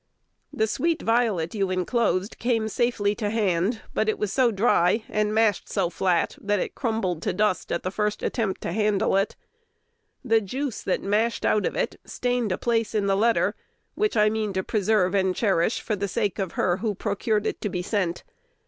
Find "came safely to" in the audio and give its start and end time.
2.39-3.29